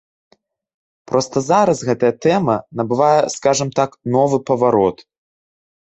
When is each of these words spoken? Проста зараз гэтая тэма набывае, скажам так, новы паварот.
Проста 1.11 1.37
зараз 1.49 1.83
гэтая 1.91 2.11
тэма 2.29 2.55
набывае, 2.83 3.21
скажам 3.37 3.69
так, 3.81 3.89
новы 4.19 4.37
паварот. 4.53 4.97